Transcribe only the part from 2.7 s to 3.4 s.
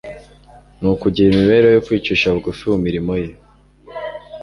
mu mirimo ye.